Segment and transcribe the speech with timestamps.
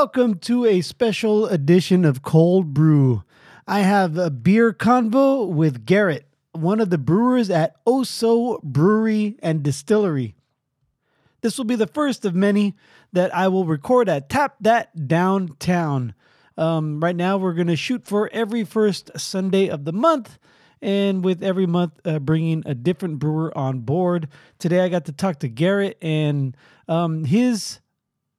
[0.00, 3.24] Welcome to a special edition of Cold Brew.
[3.66, 8.60] I have a beer convo with Garrett, one of the brewers at O.H.S.O.
[8.62, 10.36] Brewery and Distillery.
[11.40, 12.76] This will be the first of many
[13.12, 16.14] that I will record at Tap That Downtown.
[16.56, 20.38] Um, right now, we're going to shoot for every first Sunday of the month,
[20.80, 24.28] and with every month uh, bringing a different brewer on board.
[24.60, 27.80] Today, I got to talk to Garrett, and um, his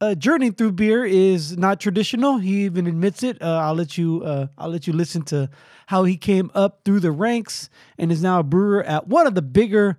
[0.01, 2.37] uh, journey through beer is not traditional.
[2.37, 3.41] He even admits it.
[3.41, 4.23] Uh, I'll let you.
[4.23, 5.49] Uh, I'll let you listen to
[5.87, 9.35] how he came up through the ranks and is now a brewer at one of
[9.35, 9.97] the bigger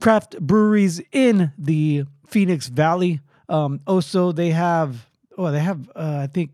[0.00, 3.20] craft breweries in the Phoenix Valley.
[3.48, 5.08] Um, also, they have.
[5.38, 5.88] Oh, they have.
[5.94, 6.50] Uh, I think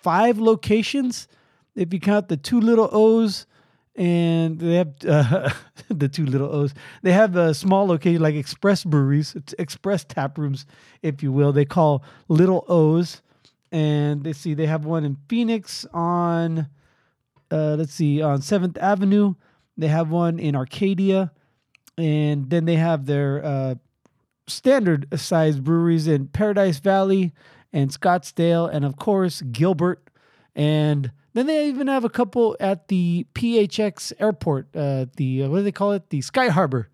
[0.00, 1.26] five locations
[1.74, 3.46] if you count the two little O's
[3.96, 5.50] and they have uh,
[5.88, 6.74] the two little O's.
[7.02, 10.66] They have a small location like express breweries, express tap rooms,
[11.02, 11.52] if you will.
[11.52, 13.22] They call little O's,
[13.70, 16.68] and they see they have one in Phoenix on,
[17.50, 19.34] uh, let's see, on Seventh Avenue.
[19.76, 21.32] They have one in Arcadia,
[21.98, 23.74] and then they have their uh,
[24.46, 27.32] standard size breweries in Paradise Valley
[27.72, 30.08] and Scottsdale, and of course Gilbert
[30.54, 35.58] and then they even have a couple at the PHX airport, uh, the uh, what
[35.58, 36.10] do they call it?
[36.10, 36.88] The Sky Harbor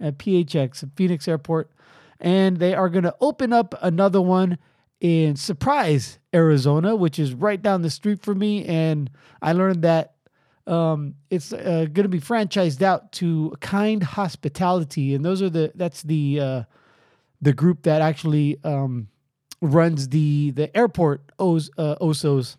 [0.00, 1.70] at PHX, Phoenix Airport.
[2.18, 4.58] And they are going to open up another one
[5.00, 8.64] in Surprise, Arizona, which is right down the street from me.
[8.64, 10.14] And I learned that
[10.66, 15.72] um, it's uh, going to be franchised out to Kind Hospitality, and those are the
[15.74, 16.62] that's the uh,
[17.40, 19.08] the group that actually um,
[19.60, 22.56] runs the the airport Os, uh, Osos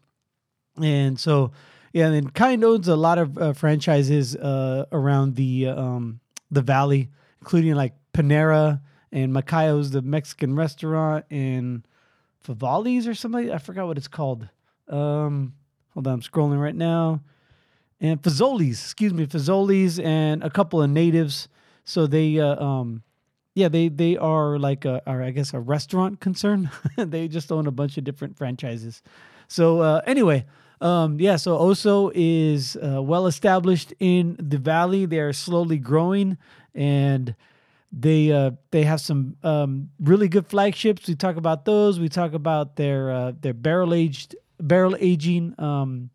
[0.82, 1.52] and so
[1.94, 6.62] yeah, and then kind owns a lot of uh, franchises uh, around the um, the
[6.62, 11.88] valley, including like Panera and Macayo's, the Mexican restaurant, and
[12.46, 13.52] Favali's or something.
[13.52, 14.50] I forgot what it's called.
[14.88, 15.54] Um,
[15.94, 17.22] hold on, I'm scrolling right now.
[18.02, 21.48] And Fazoli's, excuse me, Fazoli's, and a couple of natives.
[21.86, 23.04] So they, uh, um,
[23.54, 26.72] yeah, they they are like a, are I guess a restaurant concern.
[26.98, 29.04] they just own a bunch of different franchises.
[29.48, 30.46] So uh, anyway,
[30.84, 32.12] um, yeah, so O.H.S.O.
[32.14, 35.06] is uh, well established in the valley.
[35.06, 36.38] They are slowly growing,
[36.76, 37.36] and
[37.92, 41.08] they uh, they have some um, really good flagships.
[41.08, 42.00] We talk about those.
[42.00, 46.10] We talk about their uh, their barrel aged barrel aging um,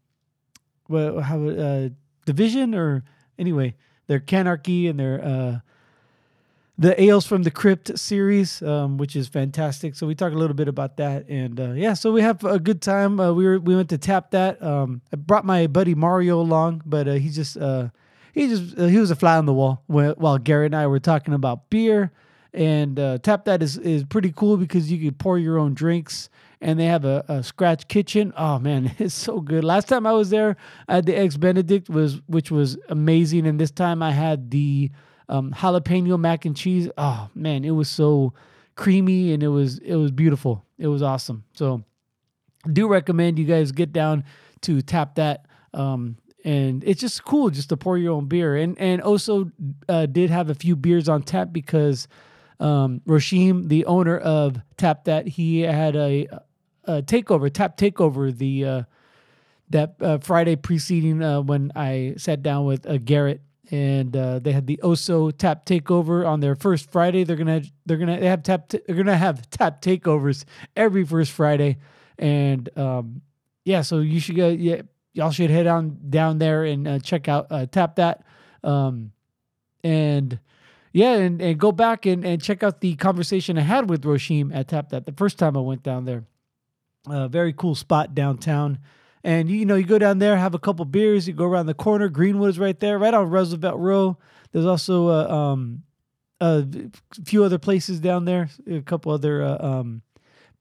[0.89, 1.89] well, how uh,
[2.27, 3.05] division or
[3.39, 3.75] anyway
[4.07, 5.59] their canarchy and their uh,
[6.79, 9.97] the Ales from the Crypt series, um, which is fantastic.
[9.97, 12.61] So we talk a little bit about that, and uh, yeah, so we have a
[12.61, 13.19] good time.
[13.19, 14.63] Uh, we were we went to tap that.
[14.63, 17.89] Um, I brought my buddy Mario along, but uh, he just uh,
[18.33, 21.01] he just uh, he was a fly on the wall while Gary and I were
[21.01, 22.13] talking about beer.
[22.55, 26.31] And uh, tap that is is pretty cool because you can pour your own drinks,
[26.61, 28.33] and they have a, a scratch kitchen.
[28.37, 29.65] Oh man, it's so good.
[29.65, 30.57] Last time I was there,
[30.87, 34.93] I had the eggs Benedict was which was amazing, and this time I had the
[35.29, 36.89] um, jalapeno mac and cheese.
[36.97, 38.33] Oh man, it was so
[38.75, 40.65] creamy and it was it was beautiful.
[40.79, 41.45] It was awesome.
[41.55, 41.85] So
[42.73, 44.25] do recommend you guys get down
[44.63, 45.47] to tap that.
[45.75, 48.57] Um, and it's just cool just to pour your own beer.
[48.57, 49.51] And and also
[49.89, 52.09] uh, did have a few beers on tap because
[52.61, 56.27] um, Roshim, the owner of Tap That, he had a,
[56.85, 58.83] a takeover, Tap Takeover, the uh,
[59.71, 64.53] that uh, Friday preceding uh, when I sat down with uh, Garrett and uh, they
[64.53, 65.31] had the O.H.S.O.
[65.31, 67.25] Tap Takeover on their first Friday.
[67.25, 70.45] They're gonna they're gonna they have tap t- they're gonna have tap takeovers
[70.77, 71.79] every first Friday,
[72.19, 73.23] and um,
[73.65, 74.49] yeah, so you should go.
[74.49, 78.25] Yeah, y'all should head on down there and uh, check out uh, Tap That,
[78.65, 79.13] um,
[79.85, 80.39] and
[80.93, 84.55] yeah, and, and go back and, and check out the conversation I had with Roshim
[84.55, 86.25] at Tap That the first time I went down there.
[87.09, 88.79] Uh, very cool spot downtown.
[89.25, 91.75] And you know, you go down there, have a couple beers, you go around the
[91.75, 92.09] corner.
[92.09, 94.17] Greenwood is right there, right on Roosevelt Row.
[94.53, 95.83] There's also a, um,
[96.41, 96.67] a
[97.25, 100.03] few other places down there, a couple other uh, um,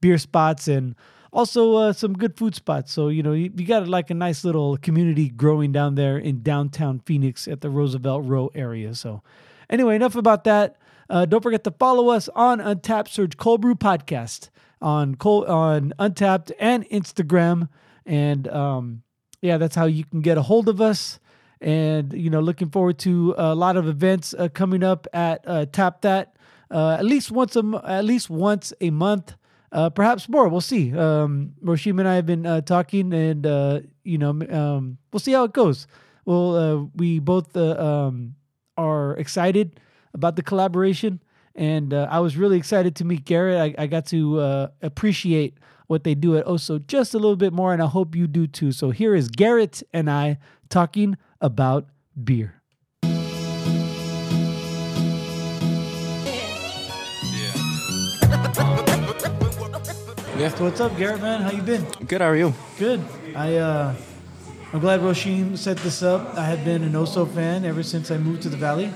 [0.00, 0.94] beer spots, and
[1.32, 2.92] also uh, some good food spots.
[2.92, 6.42] So you know, you, you, got like a nice little community growing down there in
[6.42, 8.94] downtown Phoenix at the Roosevelt Row area.
[8.94, 9.22] So
[9.70, 10.76] anyway, enough about that.
[11.10, 14.50] Uh, don't forget to follow us on Untappd Search Cold Brew Podcast
[14.80, 17.68] on on Untappd and Instagram.
[18.08, 19.02] And um,
[19.40, 21.20] yeah, that's how you can get a hold of us.
[21.60, 25.66] And you know, looking forward to a lot of events uh, coming up at uh,
[25.66, 26.34] Tap That
[26.70, 29.34] uh, at least once a at least once a month.
[29.70, 30.48] Uh, perhaps more.
[30.48, 30.96] We'll see.
[30.96, 35.32] Um, Roshim and I have been uh, talking, and uh, you know, um, we'll see
[35.32, 35.86] how it goes.
[36.24, 38.34] Well, uh, we both uh, um,
[38.78, 39.78] are excited
[40.14, 41.20] about the collaboration,
[41.54, 43.76] and uh, I was really excited to meet Garrett.
[43.78, 45.58] I, I got to appreciate
[45.88, 46.78] what they do at O.H.S.O.
[46.80, 48.70] just a little bit more, and I hope you do too.
[48.70, 50.38] So here is Garrett and I
[50.68, 51.88] talking about
[52.22, 52.54] beer.
[60.38, 60.48] Yeah.
[60.50, 61.20] So what's up, Garrett?
[61.20, 61.84] Man, how you been?
[62.06, 62.20] Good.
[62.20, 62.54] How are you?
[62.78, 63.02] Good.
[63.34, 63.94] I uh,
[64.72, 66.36] I'm glad Roshin set this up.
[66.36, 67.26] I have been an O.H.S.O.
[67.26, 68.92] fan ever since I moved to the Valley.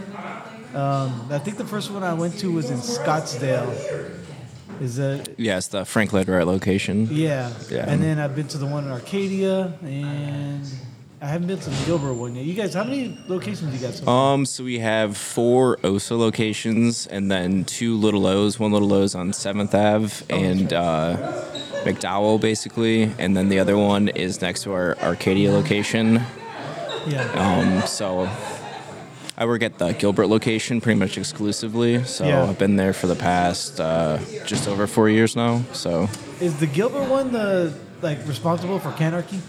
[0.73, 4.22] Um, I think the first one I went to was in Scottsdale.
[4.83, 7.09] Is that Yeah, it's the Frank Lloyd Wright location.
[7.11, 7.53] yeah.
[7.71, 7.85] Yeah.
[7.89, 10.65] And then I've been to the one in Arcadia, and
[11.21, 12.45] I haven't been to the Gilbert one yet.
[12.45, 13.95] You guys, how many locations do you got?
[13.95, 14.35] So far?
[14.35, 16.17] Um, so we have four O.H.S.O.
[16.17, 18.59] locations, and then two Little O's.
[18.59, 21.17] One Little O's on Seventh Ave and uh,
[21.85, 26.23] McDowell, basically, and then the other one is next to our Arcadia location.
[27.07, 27.23] yeah.
[27.35, 28.29] Um, so
[29.37, 32.05] I work at the Gilbert location pretty much exclusively.
[32.05, 32.45] So Yeah.
[32.45, 35.63] I've been there for the past uh, just over four years now.
[35.73, 36.09] So.
[36.41, 39.41] Is the Gilbert one the like responsible for Canarchy?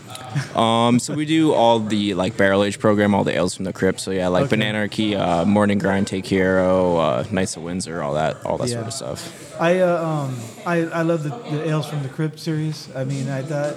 [0.55, 3.73] Um, so we do all the like barrel age program, all the ales from the
[3.73, 3.99] crypt.
[3.99, 4.55] So yeah, like Okay.
[4.57, 8.75] Bananarchy, uh, Morning Grind, Take Hero, uh, Knights of Windsor, all that, all that Yeah.
[8.75, 9.61] sort of stuff.
[9.61, 12.89] I uh, um I, I love the, the ales from the Crypt series.
[12.95, 13.75] I mean, I thought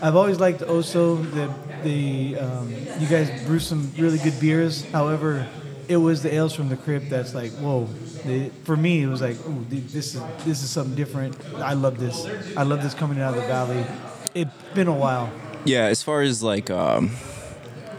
[0.00, 1.16] I've always liked O.H.S.O.
[1.16, 1.52] The
[1.82, 4.84] the um, you guys brew some really good beers.
[4.90, 5.46] However,
[5.88, 7.86] it was the ales from the Crypt that's like whoa.
[8.24, 11.36] The, for me, it was like ooh, this is this is something different.
[11.56, 12.26] I love this.
[12.56, 13.84] I love this coming out of the valley.
[14.34, 15.30] It's been a while.
[15.64, 17.10] Yeah, as far as like um,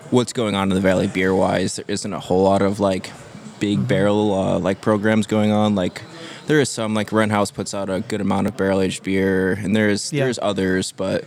[0.10, 3.12] what's going on in the valley beer wise, there isn't a whole lot of like
[3.60, 5.76] big barrel uh, like programs going on.
[5.76, 6.02] Like
[6.50, 9.54] there is some like Wren House puts out a good amount of barrel aged beer,
[9.54, 10.24] and there's Yeah.
[10.24, 11.26] there's others, but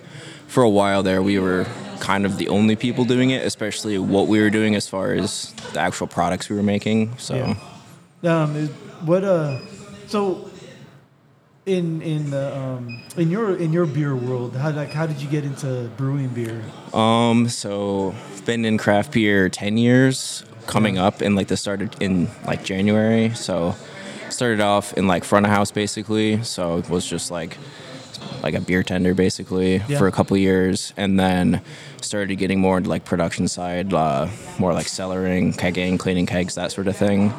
[0.49, 1.65] for a while there we were
[2.01, 5.55] kind of the only people doing it, especially what we were doing as far as
[5.73, 7.13] the actual products we were making.
[7.19, 7.55] So.
[8.21, 8.43] Yeah.
[8.43, 8.67] Um,
[9.07, 9.59] what uh,
[10.09, 10.51] so
[11.67, 15.29] in in the um in your in your beer world, how like how did you
[15.29, 16.63] get into brewing beer?
[16.93, 18.13] Um, so
[18.45, 23.31] been in craft beer ten years, coming up, and like this started in like January.
[23.35, 23.77] So
[24.43, 26.43] started off in like front of house basically.
[26.43, 27.57] So it was just like
[28.43, 29.99] like a beer tender basically Yeah.
[29.99, 31.61] for a couple years, and then
[32.01, 34.27] started getting more into like production side, uh,
[34.59, 37.33] more like cellaring, kegging, cleaning kegs, that sort of thing.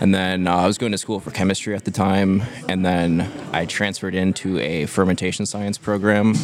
[0.00, 3.28] And then uh, I was going to school for chemistry at the time, and then
[3.52, 6.34] I transferred into a fermentation science program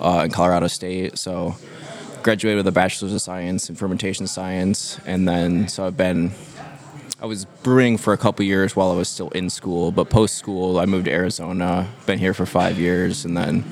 [0.00, 1.18] uh, in Colorado State.
[1.18, 1.54] So
[2.22, 6.30] graduated with a bachelor's of science in fermentation science, and then so I've been
[7.22, 10.36] I was brewing for a couple years while I was still in school, but post
[10.36, 11.86] school I moved to Arizona.
[12.06, 13.62] Been here for five years, and then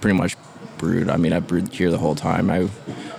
[0.00, 0.36] pretty much
[0.78, 1.10] brewed.
[1.10, 2.48] I mean, I brewed here the whole time.
[2.48, 2.68] I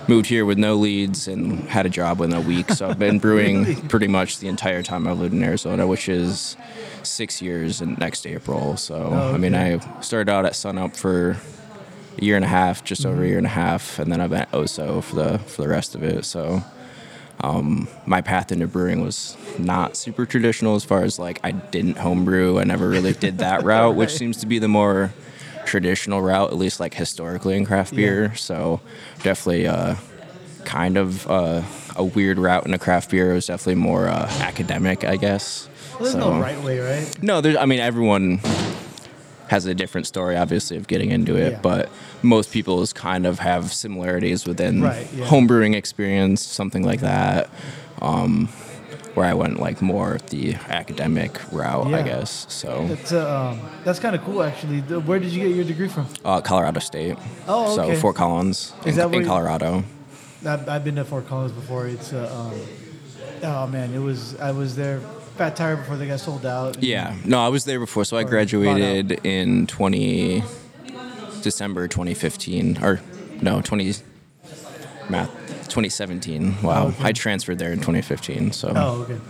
[0.08, 3.18] moved here with no leads and had a job within a week, so I've been
[3.26, 6.56] brewing pretty much the entire time I've lived in Arizona, which is
[7.02, 8.78] six years in next April.
[8.78, 9.54] So Oh, I mean.
[9.54, 11.36] I started out at Sunup for
[12.16, 13.28] a year and a half, just over a mm-hmm.
[13.28, 15.02] year and a half, and then I've been at O.H.S.O.
[15.02, 16.24] for the for the rest of it.
[16.24, 16.62] So
[17.44, 21.98] um, my path into brewing was not super traditional as far as like I didn't
[21.98, 22.58] homebrew.
[22.58, 25.12] I never really did that route, which seems to be the more
[25.66, 28.34] traditional route, at least like historically in craft beer.
[28.34, 28.80] So
[29.22, 29.96] definitely uh,
[30.64, 31.62] kind of uh,
[31.96, 33.32] a weird route in into craft beer.
[33.32, 35.68] It was definitely more uh, academic, I guess.
[35.92, 37.22] Well, there's so, no right way, right?
[37.22, 37.56] no, there's.
[37.56, 38.40] I mean, everyone
[39.54, 41.52] has a different story, obviously, of getting into it.
[41.52, 41.60] Yeah.
[41.62, 41.88] But
[42.22, 45.26] most people's kind of have similarities within Right, yeah.
[45.26, 47.48] homebrewing experience, something like that.
[48.02, 48.48] Um,
[49.14, 51.98] where I went like more the academic route, Yeah.
[51.98, 52.46] I guess.
[52.48, 54.80] So, That's uh, um, that's kind of cool, actually.
[54.80, 56.06] Where did you get your degree from?
[56.24, 57.16] uh, Colorado State.
[57.46, 57.94] Oh, okay.
[57.94, 59.84] So Fort Collins Is in, in Colorado.
[60.44, 61.86] I've, I've been to Fort Collins before.
[61.86, 62.60] It's uh, um,
[63.50, 64.98] oh man, it was I was there
[65.36, 66.82] Fat Tire before they got sold out.
[66.82, 68.04] Yeah, no, I was there before.
[68.04, 70.42] So I graduated in 20
[71.42, 73.00] December 2015, or
[73.42, 73.94] no, 20
[75.08, 75.30] math
[75.68, 76.62] 2017.
[76.62, 77.04] Wow, okay.
[77.04, 78.52] I transferred there in 2015.
[78.52, 79.20] So Oh, okay.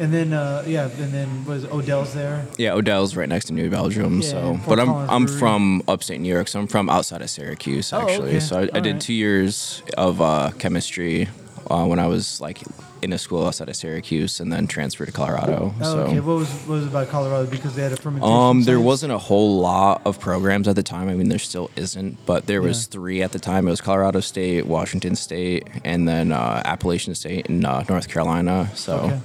[0.00, 2.46] And then uh, yeah, and then was Odell's there?
[2.56, 4.20] yeah, Odell's right next to New Belgium.
[4.20, 5.38] Yeah, so, Fort but I'm Collins I'm Brewery.
[5.40, 8.28] from upstate New York, so I'm from outside of Syracuse Oh, actually.
[8.28, 8.40] okay.
[8.40, 9.00] So I, I did right.
[9.00, 11.28] two years of uh, chemistry
[11.70, 12.62] uh, when I was like
[13.02, 15.72] in a school outside of Syracuse, and then transferred to Colorado.
[15.80, 15.98] Oh, so.
[16.00, 16.20] okay.
[16.20, 18.34] What was what was it about Colorado because they had a fermentation?
[18.36, 18.84] Um, there science?
[18.86, 21.08] wasn't a whole lot of programs at the time.
[21.08, 22.90] I mean, there still isn't, but there was Yeah.
[22.92, 23.68] three at the time.
[23.68, 28.70] It was Colorado State, Washington State, and then uh, Appalachian State in uh, North Carolina.
[28.74, 29.20] So, Okay.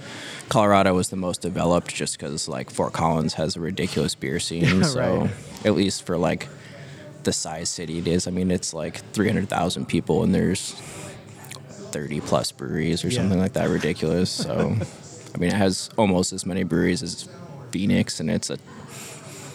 [0.49, 4.83] Colorado was the most developed, just because like Fort Collins has a ridiculous beer scene.
[4.93, 5.31] so, Right.
[5.65, 6.47] at least for like
[7.23, 10.75] the size city it is, I mean, it's like three hundred thousand people, and there's
[11.93, 13.19] thirty plus breweries or Yeah.
[13.19, 13.69] something like that.
[13.69, 14.29] Ridiculous.
[14.31, 14.53] So,
[15.35, 17.29] I mean, it has almost as many breweries as
[17.71, 18.57] Phoenix, and it's a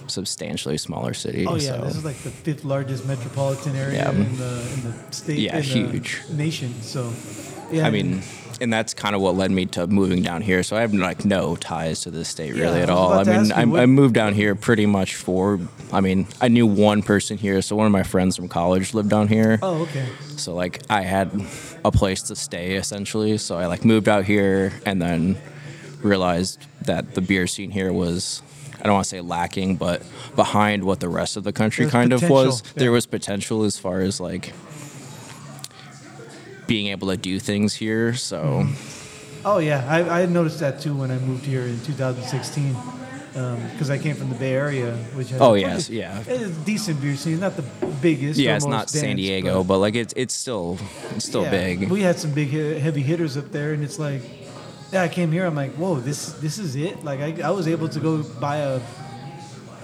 [0.06, 1.46] substantially smaller city.
[1.46, 1.84] Oh yeah, so.
[1.84, 4.10] this is like the fifth largest metropolitan area Yeah.
[4.10, 5.38] in the in the state.
[5.38, 6.22] Yeah, in the huge.
[6.30, 6.74] nation.
[6.82, 7.12] So,
[7.70, 8.22] yeah, I mean,
[8.60, 10.62] and that's kind of what led me to moving down here.
[10.62, 13.12] So I have like no ties to this state really I at all.
[13.12, 15.60] I mean, I, I moved down here pretty much for.
[15.92, 19.10] I mean, I knew one person here, so one of my friends from college lived
[19.10, 19.58] down here.
[19.62, 21.30] oh okay, So like I had
[21.84, 23.38] a place to stay essentially.
[23.38, 25.36] So I like moved out here and then
[26.02, 28.42] realized that the beer scene here was
[28.80, 30.02] I don't want to say lacking, but
[30.36, 32.60] behind what the rest of the country There's kind of was.
[32.60, 34.52] potential, There was potential as far as like
[36.66, 38.14] being able to do things here.
[38.14, 38.68] So
[39.44, 42.76] oh yeah, I, I noticed that too when I moved here in 2016.
[43.36, 46.20] Um, because I came from the Bay Area, which has Oh, a yes, pretty- yeah.
[46.28, 47.38] a decent beer scene.
[47.40, 47.62] Not the
[48.00, 48.40] biggest.
[48.40, 50.78] yeah, it's not most San Diego, but, like it's it's still
[51.14, 51.90] it's still yeah, big.
[51.90, 54.22] We had some big heavy hitters up there, and it's like,
[54.92, 55.44] yeah, I came here.
[55.46, 57.04] I'm like, whoa, this this is it.
[57.04, 58.80] Like I, I was able to go buy a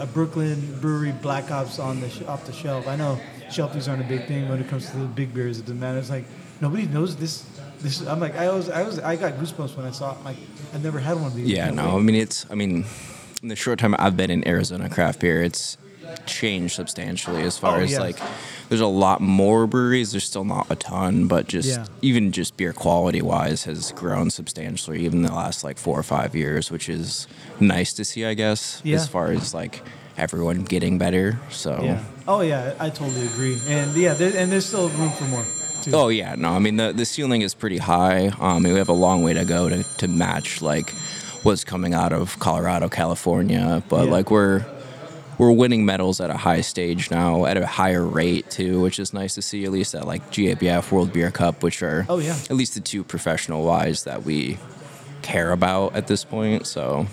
[0.00, 2.88] a Brooklyn brewery Black Ops on the sh- off the shelf.
[2.88, 3.20] I know
[3.50, 5.58] shelfies aren't a big thing when it comes to the big beers.
[5.58, 5.98] It doesn't matter.
[5.98, 6.24] It's like
[6.60, 7.44] nobody knows this.
[7.80, 10.18] This I'm like I was I was I got goosebumps when I saw it.
[10.18, 10.38] I'm like
[10.72, 11.46] I've never had one of these.
[11.48, 12.46] Yeah, no, I mean it's.
[12.50, 12.84] I mean,
[13.44, 15.76] in the short time I've been in Arizona craft beer, it's
[16.26, 18.16] changed substantially as far Oh, as like.
[18.70, 20.12] There's a lot more breweries.
[20.12, 21.84] There's still not a ton, but just Yeah.
[22.00, 26.34] even just beer quality wise has grown substantially even the last like four or five
[26.34, 27.26] years, which is
[27.60, 28.80] nice to see, I guess.
[28.82, 28.96] Yeah.
[28.96, 29.82] As far as like
[30.16, 31.38] everyone getting better.
[31.50, 31.78] So.
[31.82, 32.02] Yeah.
[32.26, 33.58] Oh yeah, I totally agree.
[33.68, 35.44] And yeah, there, and there's still room for more.
[35.84, 35.92] Too.
[35.94, 38.28] Oh yeah, no, I mean the the ceiling is pretty high.
[38.40, 40.90] Um, we have a long way to go to, to match like
[41.42, 44.10] what's coming out of Colorado, California, but Yeah.
[44.12, 44.64] like we're
[45.36, 49.12] we're winning medals at a high stage now, at a higher rate too, which is
[49.12, 49.64] nice to see.
[49.64, 52.36] At least at like GABF World Beer Cup, which are Oh, yeah.
[52.50, 54.58] at least the two professional wise that we
[55.22, 56.66] care about at this point.
[56.68, 57.06] So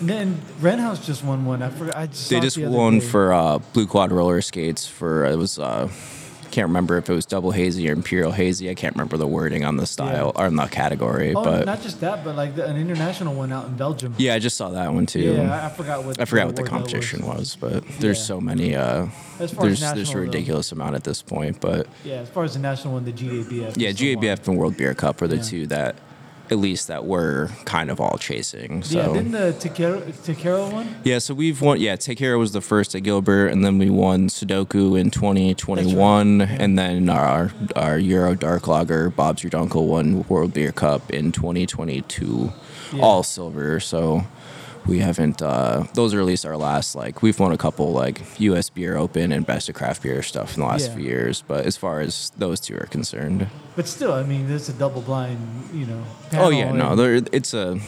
[0.00, 1.62] And then Wren House just won one.
[1.62, 1.96] I forgot.
[1.96, 3.06] I just they just the won day.
[3.06, 5.88] for uh, Blue Quad roller skates for it was uh,
[6.56, 8.70] can't remember if it was double hazy or imperial hazy.
[8.70, 11.82] I can't remember the wording on the style or on the category, Oh, but not
[11.82, 14.14] just that, but like the, an international one out in Belgium.
[14.16, 15.20] yeah, I just saw that one too.
[15.20, 16.18] Yeah, I, forgot what.
[16.18, 17.36] I forgot what the competition was.
[17.36, 18.24] was, but there's Yeah.
[18.24, 18.74] so many.
[18.74, 19.08] Uh,
[19.38, 20.20] As far as there's there's a national, though.
[20.20, 23.74] ridiculous amount at this point, but Yeah, as far as the national one, the GABF.
[23.76, 24.24] yeah, is the one.
[24.24, 25.42] GABF and World Beer Cup are the Yeah.
[25.42, 25.96] two that,
[26.50, 28.82] at least that we're kind of all chasing.
[28.82, 30.94] So Yeah, didn't the Takero, Takero one?
[31.04, 31.80] Yeah, so we've won.
[31.80, 36.38] Yeah, Take Care was the first at Gilbert, and then we won Sudoku in 2021,
[36.38, 36.56] right, yeah.
[36.60, 41.32] and then our our Euro Dark Lager, Bob's Your Uncle, won World Beer Cup in
[41.32, 42.52] 2022,
[42.92, 43.02] Yeah.
[43.02, 43.80] all silver.
[43.80, 44.24] So
[44.86, 45.42] we haven't.
[45.42, 46.94] Uh, those are at least our last.
[46.94, 48.70] Like we've won a couple like U.S.
[48.70, 50.94] Beer Open and Best of Craft Beer stuff in the last Yeah.
[50.96, 54.68] few years, but as far as those two are concerned, But still, I mean, it's
[54.68, 55.38] a double blind,
[55.72, 56.02] you know.
[56.34, 57.78] oh yeah, no, there, it's a.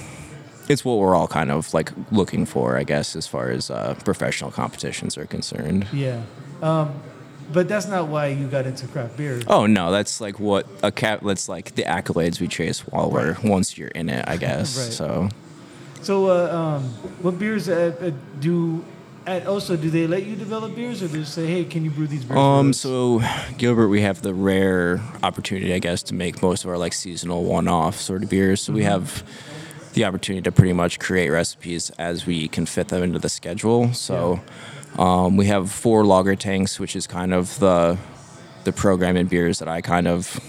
[0.69, 3.95] It's what we're all kind of like looking for, I guess, as far as uh,
[4.05, 5.87] professional competitions are concerned.
[5.95, 6.21] Yeah.
[6.61, 6.93] Um,
[7.51, 9.41] but that's not why you got into craft beer.
[9.47, 11.21] Oh no, that's like what a cat.
[11.25, 14.77] That's like the accolades we chase while we're once you're in it, I guess.
[14.85, 14.93] Right.
[14.93, 15.29] So
[16.03, 16.83] So, uh, um,
[17.23, 18.85] what beers uh, uh, do?
[19.27, 21.91] At O.H.S.O., do they let you develop beers, or do they say, "Hey, can you
[21.91, 23.21] brew these beers?" um, so
[23.59, 27.45] Gilbert, we have the rare opportunity, I guess, to make most of our like seasonal
[27.45, 28.63] one-off sort of beers.
[28.63, 28.89] So we Mm-hmm.
[28.89, 33.29] have the opportunity to pretty much create recipes as we can fit them into the
[33.29, 33.93] schedule.
[33.93, 34.41] So
[34.97, 37.99] um, we have four lager tanks, which is kind of the
[38.65, 40.41] the program in beers that I kind of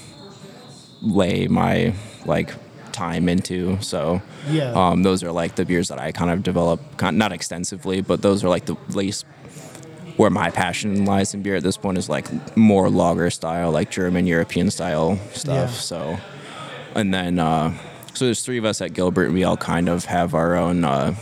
[1.02, 1.94] lay my
[2.26, 2.54] like
[3.00, 3.78] time into.
[3.82, 4.74] So Yeah.
[4.82, 8.44] um, those are like the beers that I kind of develop, not extensively, but those
[8.44, 9.26] are like the least
[10.18, 12.28] where my passion lies in beer at this point is like
[12.58, 15.72] more lager style, like German European style stuff.
[15.72, 15.82] Yeah.
[15.92, 16.18] So,
[16.96, 17.72] and then uh,
[18.14, 20.84] so there's three of us at Gilbert, and we all kind of have our own.
[20.84, 21.16] Uh,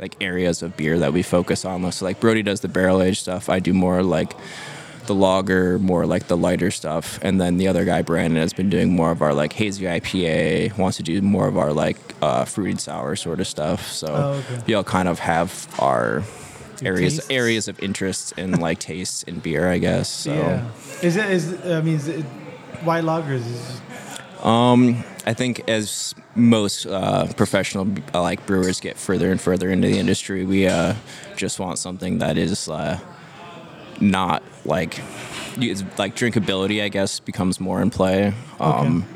[0.00, 1.90] like areas of beer that we focus on.
[1.90, 3.48] So like Brody does the barrel age stuff.
[3.48, 4.32] I do more like
[5.08, 8.70] the lager, more like the lighter stuff, and then the other guy Brandon has been
[8.70, 10.78] doing more of our like hazy IPA.
[10.78, 13.86] Wants to do more of our like uh, fruited sour sort of stuff.
[13.90, 14.62] So Oh, okay.
[14.68, 16.22] we all kind of have our
[16.80, 17.30] Your areas tastes?
[17.30, 20.08] areas of interest in like tastes in beer, I guess.
[20.08, 20.32] So.
[20.32, 20.64] yeah.
[21.02, 21.30] Is it?
[21.30, 22.24] Is I mean, is it,
[22.84, 23.44] why lagers?
[23.46, 23.80] Is,
[25.26, 29.98] I think as most uh, professional uh, like brewers get further and further into the
[29.98, 30.94] industry, we uh,
[31.36, 32.98] just want something that is uh,
[34.00, 35.00] not like
[35.56, 36.82] it's like drinkability.
[36.82, 38.32] I guess becomes more in play.
[38.60, 39.06] Um,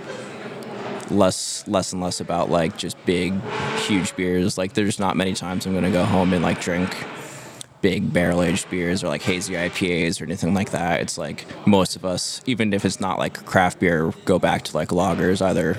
[1.11, 3.35] Less, less and less about like just big,
[3.81, 4.57] huge beers.
[4.57, 6.97] Like there's not many times I'm gonna go home and like drink
[7.83, 11.01] big barrel aged beers or like hazy IPAs or anything like that.
[11.01, 14.77] It's like most of us, even if it's not like craft beer, go back to
[14.77, 15.77] like lagers, either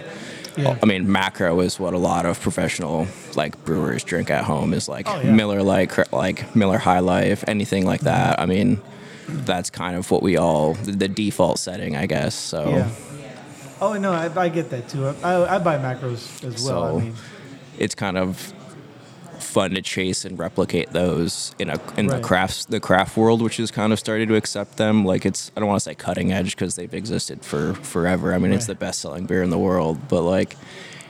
[0.55, 0.77] Yeah.
[0.83, 4.87] I mean, macro is what a lot of professional like brewers drink at home is
[4.87, 5.31] like Oh, yeah.
[5.31, 8.39] Miller like like Miller High Life, anything like that.
[8.39, 8.79] I mean,
[9.27, 12.35] that's kind of what we all the, default setting, I guess.
[12.35, 12.89] So Yeah.
[13.81, 15.07] Oh no, I, I get that too.
[15.23, 16.89] I, I buy macros as well.
[16.91, 17.15] So- I mean,
[17.77, 18.53] it's kind of
[19.39, 22.17] fun to chase and replicate those in a in Right.
[22.17, 25.05] the crafts the craft world, which is kind of starting to accept them.
[25.05, 28.33] Like it's I don't want to say cutting edge because they've existed for forever.
[28.33, 30.55] I mean, it's the best selling beer in the world, but like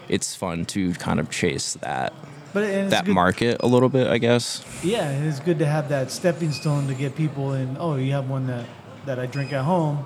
[0.09, 2.11] it's fun to kind of chase that
[2.53, 4.63] but that good, market a little bit, I guess.
[4.83, 7.77] Yeah, it's good to have that stepping stone to get people in.
[7.79, 8.65] Oh, you have one that
[9.05, 9.97] that I drink at home.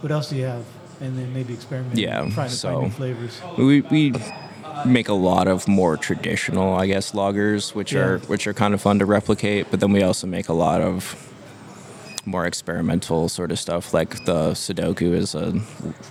[0.00, 0.64] What else do you have?
[1.00, 1.96] And then maybe experiment.
[1.98, 3.40] Yeah, trying to so- find new flavors.
[3.56, 4.14] We we
[4.86, 8.00] make a lot of more traditional, I guess, lagers, which Yeah.
[8.00, 9.66] are which are kind of fun to replicate.
[9.70, 11.14] But then we also make a lot of
[12.26, 13.92] more experimental sort of stuff.
[13.94, 15.58] Like the Sudoku is a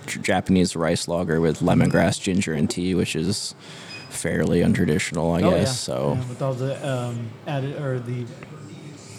[0.06, 3.54] Japanese rice lager with lemongrass, ginger, and tea, which is
[4.10, 5.66] fairly untraditional, I oh guess.
[5.68, 5.72] yeah.
[5.72, 6.14] So.
[6.20, 8.26] Yeah, with all the um, added or the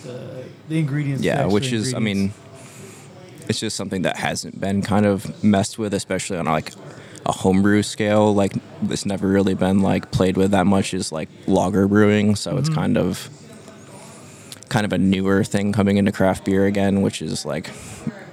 [0.03, 1.23] the, the ingredients.
[1.23, 2.33] Yeah, extra which is, I mean,
[3.47, 6.73] it's just something that hasn't been kind of messed with, especially on like
[7.25, 8.33] a homebrew scale.
[8.33, 8.53] Like
[8.89, 12.35] it's never really been like played with that much is like lager brewing.
[12.35, 12.79] So it's Mm-hmm.
[12.79, 13.29] kind of
[14.69, 17.69] kind of a newer thing coming into craft beer again, which is like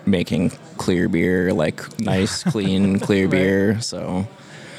[0.06, 3.30] making clear beer, like nice, clean, clear Right.
[3.30, 3.80] beer.
[3.80, 4.26] So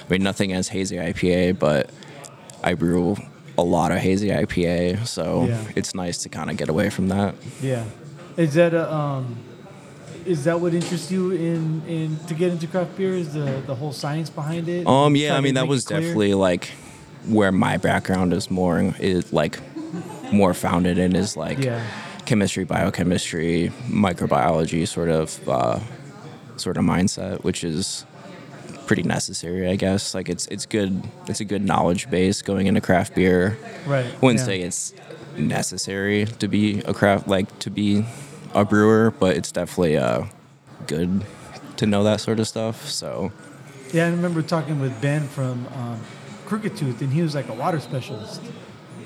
[0.10, 1.90] I mean, nothing as hazy IPA, but
[2.64, 3.16] I brew
[3.58, 5.58] a lot of hazy IPA, so Yeah.
[5.76, 7.36] it's nice to kind of get away from that.
[7.62, 7.84] Yeah,
[8.38, 9.38] is that a, um,
[10.26, 13.14] is that what interests you in, in to get into craft beer?
[13.14, 14.88] Is the the whole science behind it?
[14.88, 16.70] Um, yeah, I mean that was definitely like
[17.28, 19.60] where my background is more is like
[20.32, 21.84] more founded in is like Yeah.
[22.26, 25.80] chemistry, biochemistry, microbiology sort of uh,
[26.56, 28.06] sort of mindset, which is
[28.90, 30.16] pretty necessary, I guess.
[30.16, 31.04] Like it's it's good.
[31.28, 33.56] It's a good knowledge base going into craft beer.
[33.86, 34.08] right.
[34.08, 34.46] I wouldn't yeah.
[34.46, 34.96] say it's
[35.38, 38.04] necessary to be a craft like to be
[38.56, 40.24] a brewer, but it's definitely uh,
[40.88, 41.24] good
[41.78, 42.90] to know that sort of stuff.
[42.90, 43.32] So
[43.94, 46.02] Yeah, I remember talking with Ben from um,
[46.48, 48.42] Crooked Tooth, and he was like a water specialist,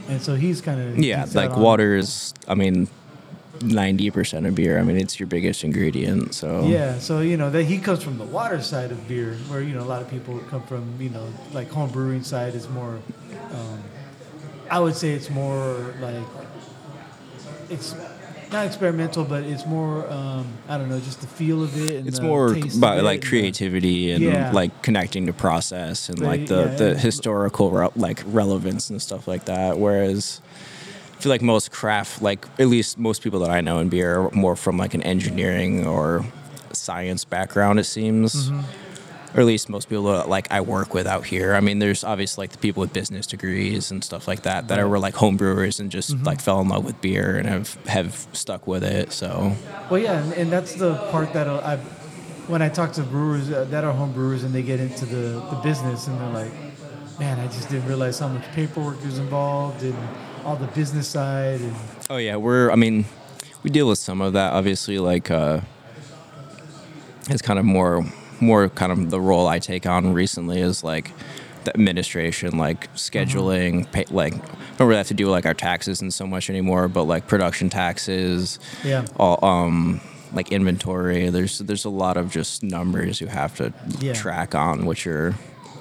[0.07, 2.33] and so he's kind of Yeah, like water is.
[2.47, 2.87] I mean,
[3.61, 4.79] ninety percent of beer.
[4.79, 6.33] I mean, it's your biggest ingredient.
[6.33, 9.61] So Yeah, so you know that he comes from the water side of beer, where
[9.61, 10.95] you know a lot of people come from.
[10.99, 12.99] You know, like home brewing side is more.
[13.51, 13.83] Um,
[14.69, 16.25] I would say it's more like
[17.69, 17.95] it's
[18.51, 20.09] not experimental, but it's more.
[20.11, 21.95] Um, I don't know, just the feel of it.
[21.97, 24.51] And it's the more taste about it like and creativity and Yeah.
[24.51, 29.01] like connecting to process and But, like the yeah, the historical re- like relevance and
[29.01, 29.77] stuff like that.
[29.79, 30.41] Whereas.
[31.23, 34.23] I feel like most craft, like at least most people that I know in beer,
[34.23, 36.25] are more from like an engineering or
[36.73, 37.79] science background.
[37.79, 41.55] It seems, or at least most people that like I work with out here.
[41.55, 44.85] I mean, there's obviously like the people with business degrees and stuff like that that
[44.85, 48.27] were like home brewers and just like fell in love with beer and have have
[48.33, 49.13] stuck with it.
[49.13, 49.55] So
[49.89, 51.77] Well, yeah, and, and that's the part that I,
[52.47, 55.39] when I talk to brewers uh, that are home brewers and they get into the,
[55.51, 56.51] the business and they're like,
[57.17, 59.95] man, I just didn't realize how much paperwork is involved and
[60.45, 61.75] all the business side and
[62.09, 62.69] Oh yeah, we're.
[62.71, 63.05] I mean,
[63.63, 64.53] we deal with some of that.
[64.53, 65.61] Obviously, like uh,
[67.29, 68.05] it's kind of more,
[68.41, 71.11] more kind of the role I take on recently is like
[71.63, 74.33] the administration, like scheduling, pay, like
[74.77, 77.69] don't really have to do like our taxes and so much anymore, but like production
[77.69, 80.01] taxes, yeah, all um
[80.33, 81.29] like inventory.
[81.29, 84.13] There's there's a lot of just numbers you have to Yeah.
[84.13, 85.35] track on, which are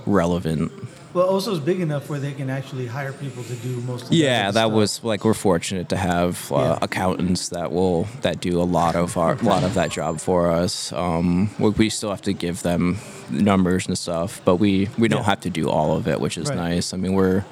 [0.06, 0.70] relevant.
[1.14, 1.52] Well, O.H.S.O.
[1.52, 4.04] is big enough where they can actually hire people to do most.
[4.04, 6.78] of the Yeah, that was like we're fortunate to have uh, Yeah.
[6.80, 10.90] accountants that will that do a lot of our lot of that job for us.
[10.92, 12.96] Um, we, we still have to give them
[13.30, 15.26] numbers and stuff, but we we don't Yeah.
[15.26, 16.56] have to do all of it, which is Right.
[16.56, 16.94] nice.
[16.94, 17.44] I mean, we're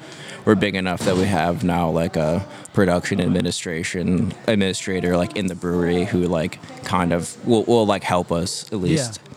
[0.43, 2.43] we're big enough that we have now like a
[2.73, 8.31] production administration administrator like in the brewery who like kind of will, will like help
[8.31, 9.30] us at least yeah.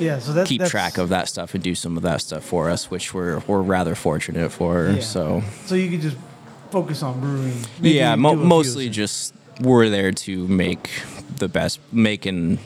[0.00, 2.44] Yeah, so that's keep that's, track of that stuff and do some of that stuff
[2.44, 4.90] for us, which we're we're rather fortunate for.
[4.90, 5.00] Yeah.
[5.00, 6.16] So So you can just
[6.70, 7.56] focus on brewing.
[7.80, 10.90] Maybe yeah, mo- mostly just we're there to make
[11.36, 12.58] the best, make and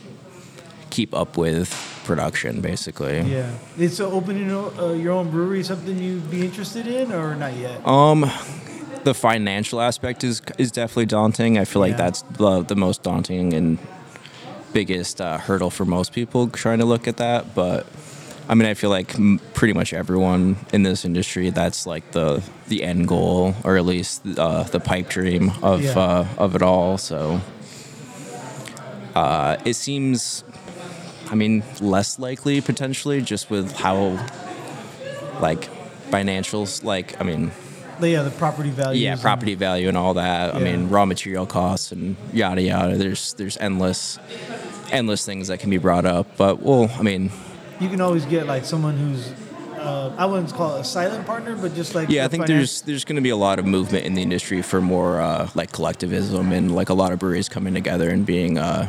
[0.89, 1.73] keep up with
[2.05, 3.21] production, basically.
[3.21, 7.55] Yeah, is so opening uh, your own brewery something you'd be interested in or not
[7.55, 7.85] yet?
[7.87, 8.29] Um,
[9.03, 11.57] the financial aspect is is definitely daunting.
[11.57, 13.77] I feel like that's the the most daunting and
[14.73, 17.53] biggest uh, hurdle for most people trying to look at that.
[17.55, 17.85] But
[18.49, 22.43] I mean, I feel like m- pretty much everyone in this industry that's like the
[22.67, 25.97] the end goal, or at least uh, the pipe dream of Yeah.
[25.99, 26.97] uh, of it all.
[26.97, 27.39] So
[29.15, 30.43] uh, it seems,
[31.29, 34.17] I mean, less likely potentially just with how
[35.39, 35.69] like
[36.09, 36.83] financials.
[36.83, 37.51] Like I mean,
[38.01, 39.03] yeah, the property value.
[39.03, 40.55] yeah, property value and all that.
[40.55, 42.95] I mean, raw material costs and yada yada.
[42.97, 44.17] There's there's endless
[44.93, 46.37] endless things that can be brought up.
[46.37, 47.31] But well, I mean,
[47.79, 49.31] You can always get like someone who's.
[49.77, 52.47] Uh, I wouldn't call it a silent partner, but just like yeah, I think finan-
[52.47, 55.49] there's there's going to be a lot of movement in the industry for more uh,
[55.55, 58.87] like collectivism and like a lot of breweries coming together and being uh,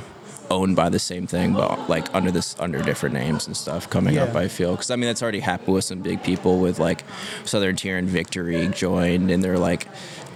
[0.53, 4.19] owned by the same thing, but like under this under different names and stuff coming
[4.19, 4.37] up.
[4.37, 7.03] I feel because I mean that's already happened with some big people with like
[7.45, 9.89] Southern Tier and Victory joined, and they're like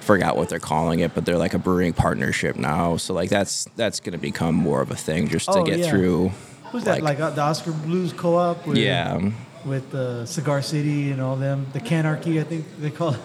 [0.08, 2.96] forgot what they're calling it, but they're like a brewing partnership now.
[2.96, 5.78] So like that's that's going to become more of a thing just to Oh, get
[5.78, 5.90] yeah.
[5.90, 6.32] through.
[6.72, 7.02] Who's that?
[7.02, 8.66] Like uh, the Oskar Blues Co-op.
[8.66, 9.30] With, Yeah.
[9.66, 13.20] With uh, Cigar City and all them, the Canarchy, I think they call it.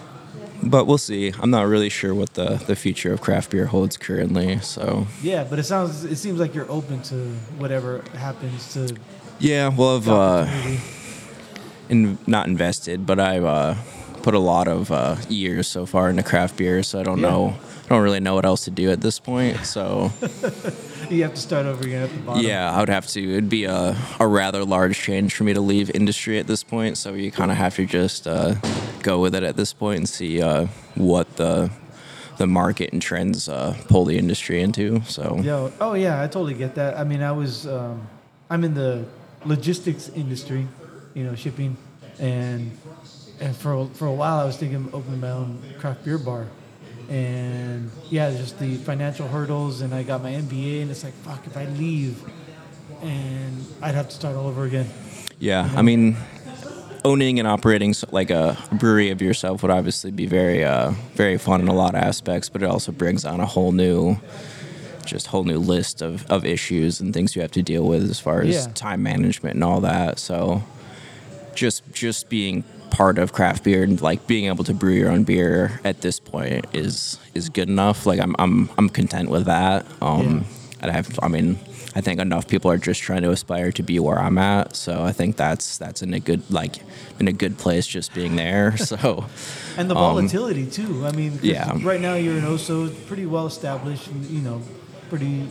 [0.62, 1.32] But we'll see.
[1.42, 4.60] I'm not really sure what the, the future of craft beer holds currently.
[4.60, 7.16] So Yeah, but it sounds, it seems like you're open to
[7.62, 8.96] whatever happens to
[9.40, 10.46] yeah, well, I've uh,
[11.90, 13.76] in, not invested, but I've uh,
[14.24, 16.82] put a lot of uh, years so far into craft beer.
[16.82, 17.30] So I don't Yeah.
[17.30, 17.56] know.
[17.86, 19.66] I don't really know what else to do at this point.
[19.66, 20.12] So
[21.10, 22.44] you have to start over again at the bottom.
[22.44, 23.22] yeah, I would have to.
[23.22, 26.98] It'd be a, a rather large change for me to leave industry at this point.
[26.98, 28.56] So you kind of have to just uh,
[29.02, 31.70] go with it at this point and see uh, what the
[32.38, 35.02] the market and trends uh, pull the industry into.
[35.04, 36.98] So Yo, oh yeah, I totally get that.
[36.98, 38.08] I mean, I was, um,
[38.50, 39.06] I'm in the
[39.46, 40.68] logistics industry,
[41.14, 41.78] you know, shipping,
[42.18, 42.72] and
[43.44, 46.18] and for a- for a while I was thinking of opening my own craft beer
[46.18, 46.46] bar,
[47.10, 51.46] and yeah, just the financial hurdles, and I got my MBA, and it's like fuck,
[51.46, 52.24] if I leave,
[53.02, 54.88] and I'd have to start all over again.
[55.40, 56.16] Yeah, I mean,
[57.04, 61.60] owning and operating like a brewery of yourself would obviously be very, uh, very fun
[61.60, 64.16] in a lot of aspects, but it also brings on a whole new,
[65.06, 68.22] just whole new list of, of issues and things you have to deal with as
[68.22, 68.72] far as Yeah.
[68.74, 70.18] time management and all that.
[70.18, 70.64] So,
[71.56, 75.24] just just being part of craft beer and like being able to brew your own
[75.24, 78.06] beer at this point is is good enough.
[78.06, 79.86] Like I'm I'm I'm content with that.
[80.02, 80.46] Um,
[80.80, 81.58] and I have I mean
[81.96, 84.76] I think enough people are just trying to aspire to be where I'm at.
[84.76, 86.76] So I think that's that's in a good like
[87.20, 88.76] in a good place just being there.
[88.92, 89.26] So
[89.78, 91.06] And the Um, volatility too.
[91.06, 91.72] I mean, yeah.
[91.82, 94.62] Right now you're in O.H.S.O., pretty well established, and you know,
[95.10, 95.50] pretty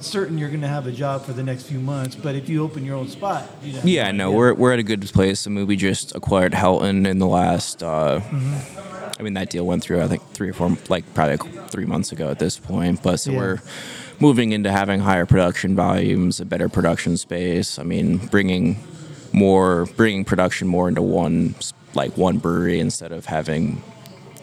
[0.00, 2.14] certain you're going to have a job for the next few months.
[2.16, 4.82] But if you open your own spot, you know, yeah, no, we're we're at a
[4.82, 5.46] good place.
[5.46, 7.82] I mean, we just acquired Helton in the last.
[7.82, 8.20] Uh,
[9.18, 11.36] I mean, that deal went through I think three or four, like probably
[11.68, 13.02] three months ago at this point.
[13.02, 13.38] But so Yeah.
[13.38, 13.58] we're
[14.18, 17.78] moving into having higher production volumes, a better production space.
[17.78, 18.78] I mean, bringing
[19.32, 21.54] more, bringing production more into one
[21.94, 23.82] like one brewery instead of having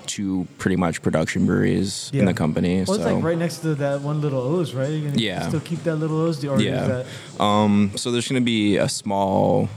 [0.08, 2.78] two pretty much production breweries in the company.
[2.78, 4.89] Well, so it's like right next to that one little O's, right?
[4.89, 5.48] You're gonna Yeah.
[5.48, 7.04] still keep that little O's, or Yeah.
[7.39, 9.70] Um, so there's going to be a small,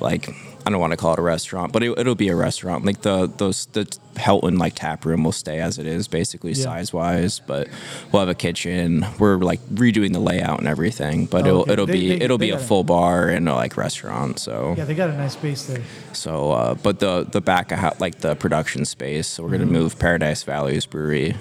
[0.00, 0.28] like
[0.66, 2.84] I don't want to call it a restaurant, but it, it'll be a restaurant.
[2.84, 3.84] Like the those the
[4.16, 6.64] Helton like tap room will stay as it is, basically Yeah.
[6.64, 7.40] size wise.
[7.40, 7.68] But
[8.12, 9.06] we'll have a kitchen.
[9.18, 11.26] We're like redoing the layout and everything.
[11.26, 11.72] But Oh, it'll okay.
[11.72, 14.38] it'll They- be they- it'll they be a full bar and a like restaurant.
[14.38, 15.82] So yeah, they got a nice space there.
[16.12, 19.72] so, uh, but the the back of like the production space, so we're gonna Mm-hmm.
[19.72, 21.36] move Paradise Valley's Brewery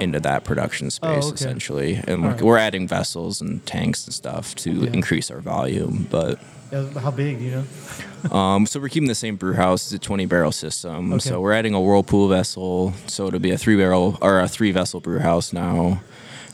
[0.00, 1.34] into that production space Oh, okay.
[1.34, 2.42] essentially, and like, right.
[2.42, 4.90] we're adding vessels and tanks and stuff to Yeah.
[4.92, 6.06] increase our volume.
[6.10, 6.38] But
[6.72, 8.34] How big, you know?
[8.34, 11.12] um, so we're keeping the same brew house, it's a 20 barrel system.
[11.12, 11.20] Okay.
[11.20, 14.72] So we're adding a whirlpool vessel, so it'll be a three barrel or a three
[14.72, 16.00] vessel brew house now.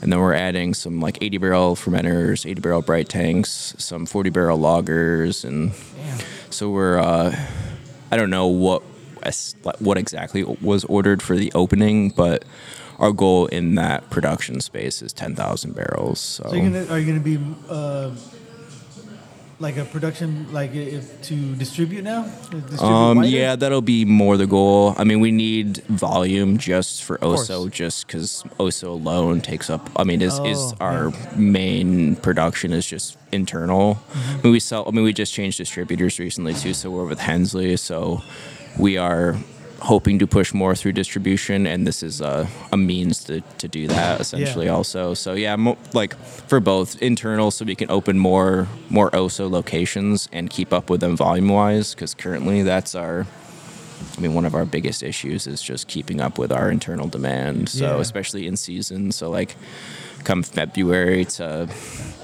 [0.01, 4.31] And then we're adding some like 80 barrel fermenters, 80 barrel bright tanks, some 40
[4.31, 6.19] barrel loggers, and Damn.
[6.51, 7.37] so we're, uh,
[8.11, 8.83] I don't know what
[9.81, 12.45] what exactly was ordered for the opening, but
[12.99, 16.19] our goal in that production space is 10,000 barrels.
[16.19, 18.11] So, So you're gonna, are you going to be uh,
[19.61, 22.23] like a production, like if to distribute now?
[22.51, 23.29] Distribute um, wider?
[23.29, 24.95] yeah, that'll be more the goal.
[24.97, 27.23] I mean, we need volume just for.
[27.25, 28.93] O.H.S.O., just because O.H.S.O.
[28.93, 29.91] alone takes up.
[29.97, 33.95] I mean, is is Oh, our main production is just internal.
[33.95, 34.39] Mm-hmm.
[34.39, 34.85] I mean, we sell.
[34.87, 37.77] I mean, we just changed distributors recently too, so we're with Hensley.
[37.77, 38.23] So
[38.79, 39.37] we are
[39.81, 43.87] hoping to push more through distribution, and this is a, a means to, to do
[43.89, 44.67] that essentially.
[44.67, 44.73] Yeah.
[44.75, 49.47] Also, so yeah, mo- like for both internal, so we can open more more O.H.S.O.
[49.47, 53.27] locations and keep up with them volume wise, because currently that's our.
[54.17, 57.69] I mean, one of our biggest issues is just keeping up with our internal demand.
[57.69, 58.01] So, Yeah.
[58.01, 59.11] especially in season.
[59.13, 59.57] So, like,
[60.25, 61.69] come February to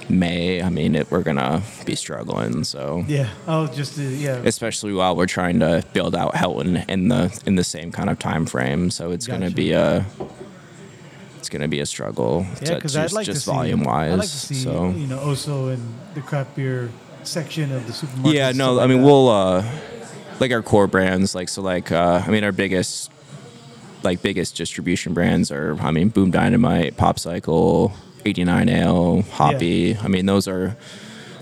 [0.09, 2.65] May, I mean, it, we're gonna be struggling.
[2.65, 3.31] So, Yeah.
[3.47, 4.37] Oh, just uh, yeah.
[4.45, 8.19] especially while we're trying to build out Helton in the in the same kind of
[8.19, 8.91] time frame.
[8.91, 10.05] So it's going to be a
[11.39, 13.51] it's to be a struggle Yeah, to, because I'd just, like just to see.
[13.51, 14.13] volume wise.
[14.13, 15.69] I'd like to see so you know O.H.S.O.
[15.69, 16.91] and the craft beer
[17.23, 18.35] section of the supermarket.
[18.35, 19.65] yeah, no, I mean we'll uh,
[20.41, 23.11] like our core brands, like so, like uh, I mean, our biggest
[24.05, 27.93] like biggest distribution brands are I mean, Boom Dynamite, Pop Cycle,
[28.25, 29.97] 89 Ale, Hoppy.
[29.97, 30.77] I mean, those are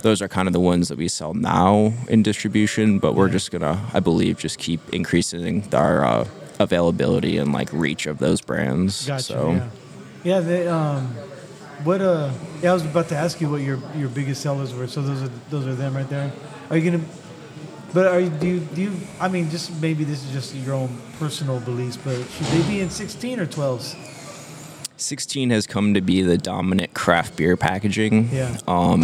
[0.02, 3.50] those are kind of the ones that we sell now in distribution, but we're just
[3.50, 9.06] gonna, I believe, just keep increasing our uh, availability and like reach of those brands.
[9.06, 9.22] Gotcha.
[9.22, 9.68] so Yeah.
[10.24, 10.40] Yeah.
[10.40, 11.14] They, um,
[11.84, 12.32] what uh?
[12.62, 14.86] Yeah, I was about to ask you what your your biggest sellers were.
[14.86, 16.32] So those are those are them right there.
[16.70, 17.04] Are you gonna?
[17.94, 18.92] But are you do you, do you?
[19.20, 22.80] I mean, just maybe this is just your own personal beliefs, but should they be
[22.80, 23.96] in 16 or 12s?
[24.96, 28.28] 16 has come to be the dominant craft beer packaging.
[28.30, 28.56] Yeah.
[28.66, 29.02] Um,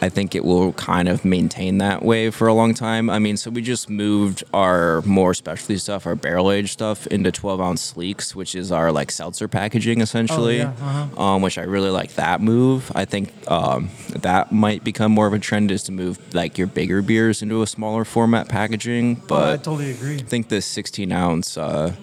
[0.00, 3.08] I think it will kind of maintain that way for a long time.
[3.08, 7.32] I mean, so we just moved our more specialty stuff, our barrel aged stuff, into
[7.32, 10.60] 12 ounce sleeks, which is our like seltzer packaging essentially.
[10.60, 11.22] Oh, yeah, uh-huh.
[11.22, 12.92] um, which I really like that move.
[12.94, 16.66] I think um, that might become more of a trend is to move like your
[16.66, 19.22] bigger beers into a smaller format packaging.
[19.30, 20.16] Oh, I totally agree.
[20.16, 21.94] I think the 16 ounce uh,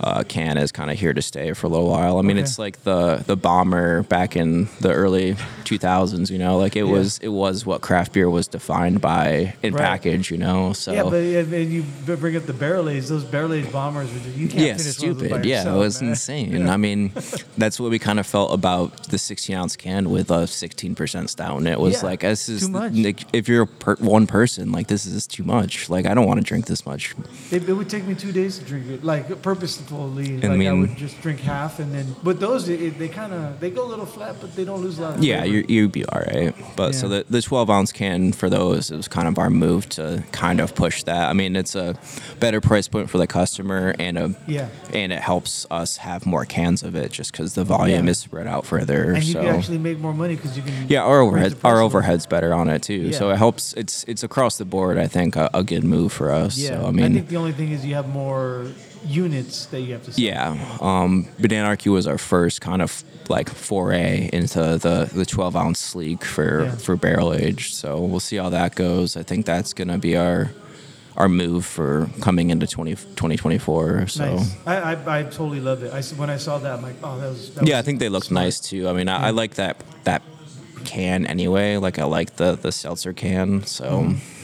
[0.00, 2.18] uh, can is kind of here to stay for a little while.
[2.18, 2.42] I mean, Okay.
[2.44, 6.30] it's like the the bomber back in the early 2000s.
[6.30, 6.92] You know, like it Yeah.
[6.92, 9.82] was it was what craft beer was defined by in Right.
[9.82, 10.30] package.
[10.30, 13.08] You know, so Yeah, but yeah, and you bring up the barrel aged.
[13.08, 15.46] Those barrel aged bombers, were just, you can't yeah, finish one of those by stupid.
[15.48, 16.10] Yeah, it was man.
[16.10, 16.68] insane.
[16.68, 17.12] I mean,
[17.56, 21.58] that's what we kind of felt about the 16 ounce can with a 16% stout.
[21.58, 22.92] And it was Yeah, like, this is too much.
[22.94, 25.88] like, if you're per- one person, like this is too much.
[25.88, 27.14] Like I don't want to drink this much.
[27.50, 29.42] It, it would take me two days to drink it, like
[29.92, 32.14] I like I mean- would just drink half, and then.
[32.22, 34.98] But those, it, they kind of they go a little flat, but they don't lose
[34.98, 35.14] a lot.
[35.16, 36.54] Of Yeah, you you'd be all right.
[36.76, 39.88] But so the the 12 ounce can for those it was kind of our move
[39.90, 41.28] to kind of push that.
[41.28, 41.96] I mean, it's a
[42.40, 44.68] better price point for the customer and a Yeah.
[44.92, 48.10] and it helps us have more cans of it just because the volume Yeah.
[48.10, 49.12] is spread out further.
[49.12, 50.86] and you so can actually make more money because you can.
[50.88, 53.12] yeah, our overhead our overhead's better on it too.
[53.12, 53.72] So it helps.
[53.74, 54.98] It's it's across the board.
[54.98, 56.58] I think a, a good move for us.
[56.58, 57.04] Yeah, So I mean.
[57.06, 58.66] I think the only thing is you have more
[59.06, 60.12] units that you have to.
[60.12, 60.24] Sell.
[60.24, 65.78] Yeah, um, Bananarchy was our first kind of like foray into the, the 12 ounce
[65.80, 66.74] sleek for, Yeah.
[66.76, 67.74] for barrel aged.
[67.74, 69.16] So we'll see how that goes.
[69.16, 70.50] I think that's gonna be our
[71.16, 74.06] our move for coming into 20, 2024.
[74.08, 74.56] So Nice.
[74.66, 75.90] I, I, I totally loved it.
[75.92, 77.54] I when I saw that, I'm like, oh, that was.
[77.54, 78.44] That yeah, I think they looked smart.
[78.44, 78.86] nice too.
[78.86, 80.20] I mean, I, I like that that
[80.84, 81.78] can anyway.
[81.78, 83.64] Like I like the the seltzer can.
[83.64, 83.84] So.
[83.84, 84.35] Mm-hmm.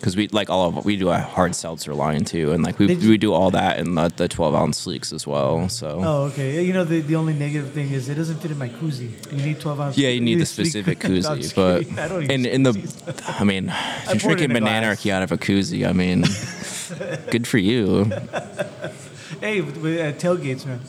[0.00, 2.86] Because we like all of we do a hard seltzer line too, and like we,
[2.86, 5.68] Did we do all that in the, the twelve ounce sleeks as well.
[5.68, 6.64] So Oh, okay.
[6.64, 9.10] You know, the, the only negative thing is it doesn't fit in my koozie.
[9.32, 9.98] You need 12 ounce.
[9.98, 11.98] Yeah, you need the specific koozie, but kidding.
[11.98, 13.24] I don't even in in the.
[13.26, 13.68] I mean,
[14.08, 15.88] if you're drinking bananarchy out of a koozie.
[15.88, 16.22] I mean,
[17.30, 18.04] good for you.
[19.40, 20.80] Hey, with, with, uh, tailgates, man.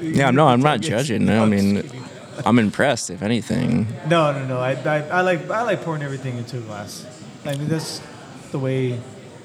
[0.00, 1.28] Yeah, no, I'm not judging.
[1.28, 1.88] I I'm mean.
[2.46, 3.10] I'm impressed.
[3.10, 4.60] If anything, No, no, no.
[4.60, 7.04] I, I, I like I like pouring everything into a glass.
[7.44, 8.00] I mean, that's
[8.52, 8.98] the way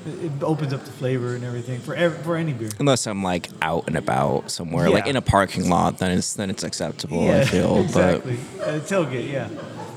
[0.05, 2.69] it opens up the flavor and everything for ev- for any beer.
[2.79, 6.49] unless I'm like out and about somewhere, like in a parking lot, then it's then
[6.49, 7.29] it's acceptable.
[7.31, 8.37] I feel, exactly.
[8.61, 9.49] Uh, tailgate, yeah.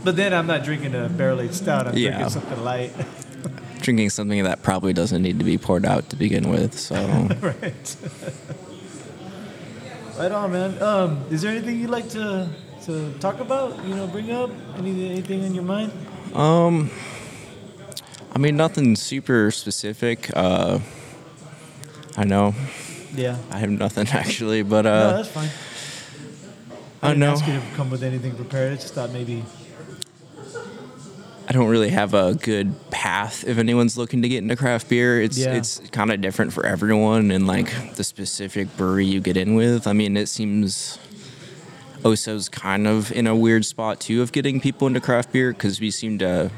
[0.04, 1.88] But then I'm not drinking a barrel aged stout.
[1.88, 2.10] I'm Yeah.
[2.10, 2.92] drinking something light.
[3.82, 6.78] drinking something that probably doesn't need to be poured out to begin with.
[6.78, 6.94] So.
[7.42, 7.96] right.
[10.18, 10.82] right on, man.
[10.82, 12.48] Um, is there anything you'd like to
[12.86, 13.84] to talk about?
[13.84, 15.92] You know, bring up any, anything in your mind?
[18.38, 20.30] I mean, nothing super specific.
[20.32, 20.78] Uh,
[22.16, 22.54] I know
[23.12, 23.36] Yeah.
[23.50, 25.50] I have nothing actually, but uh, no, that's fine.
[27.02, 28.74] I didn't know ask you to come with anything prepared.
[28.74, 29.42] I just thought maybe.
[31.48, 35.20] I don't really have a good path if anyone's looking to get into craft beer.
[35.20, 35.54] It's Yeah.
[35.54, 39.88] it's kind of different for everyone and like the specific brewery you get in with.
[39.88, 40.96] I mean, it seems
[42.04, 45.80] O.H.S.O.'s kind of in a weird spot too of getting people into craft beer because
[45.80, 46.52] we seem to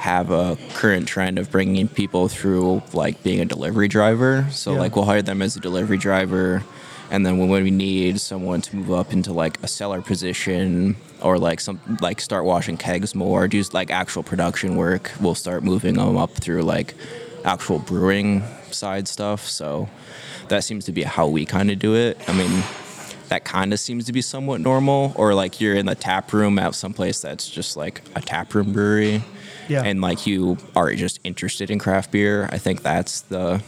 [0.00, 4.46] have a current trend of bringing people through like being a delivery driver.
[4.50, 4.78] So Yeah.
[4.80, 6.62] like we'll hire them as a delivery driver
[7.10, 11.38] and then when we need someone to move up into like a cellar position or
[11.38, 15.94] like some like start washing kegs more, do like actual production work, we'll start moving
[15.96, 16.94] them up through like
[17.44, 19.44] actual brewing side stuff.
[19.46, 19.88] So
[20.48, 22.16] that seems to be how we kind of do it.
[22.28, 22.62] I mean,
[23.30, 25.12] that kind of seems to be somewhat normal.
[25.16, 28.54] Or like you're in the tap room at some place that's just like a tap
[28.54, 29.22] room brewery,
[29.68, 29.82] Yeah.
[29.84, 32.48] and like you are just interested in craft beer.
[32.52, 33.62] I think that's the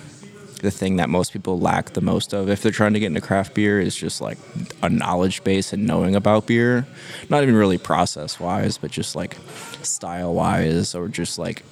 [0.61, 3.21] the thing that most people lack the most of if they're trying to get into
[3.21, 4.39] craft beer is just like
[4.81, 6.87] a knowledge base and knowing about beer.
[7.29, 9.37] Not even really process wise, but just like
[9.83, 11.65] style wise or just like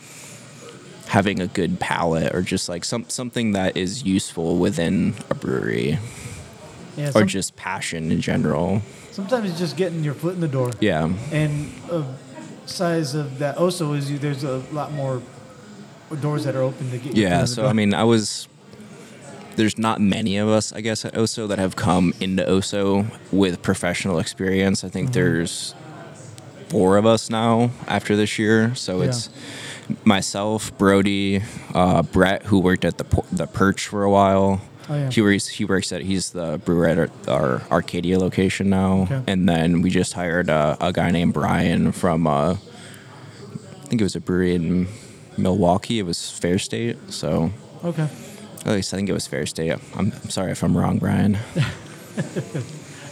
[1.06, 5.98] having a good palate or just like some something that is useful within a brewery
[7.00, 8.82] Yeah, or some- just passion in general.
[9.12, 10.70] sometimes it's just getting your foot in the door.
[10.80, 11.10] Yeah.
[11.32, 12.04] And a
[12.66, 15.20] size of that also is you, there's a lot more
[16.20, 17.16] doors that are open to get.
[17.16, 17.66] Yeah, so.
[17.66, 18.48] I mean, I was.
[19.56, 21.46] There's not many of us, I guess, at O.H.S.O.
[21.48, 23.06] that have come into O.H.S.O.
[23.32, 24.84] with professional experience.
[24.84, 25.14] I think Mm-hmm.
[25.20, 25.74] there's
[26.68, 28.74] four of us now after this year.
[28.76, 29.08] So Yeah.
[29.08, 29.28] it's
[30.04, 31.42] myself, Brody,
[31.74, 34.60] uh, Brett, who worked at the the Perch for a while.
[34.90, 35.10] Oh, yeah.
[35.10, 35.46] He works.
[35.46, 36.02] He works at.
[36.02, 39.02] He's the brewer at our, our Arcadia location now.
[39.02, 39.22] Okay.
[39.28, 42.26] And then we just hired a, a guy named Brian from.
[42.26, 44.88] Uh, I think it was a brewery in
[45.38, 46.00] Milwaukee.
[46.00, 46.96] It was Fair State.
[47.12, 47.52] So
[47.84, 48.08] okay.
[48.66, 49.72] at least I think it was Fair State.
[49.94, 51.38] I'm, I'm sorry if I'm wrong, Brian.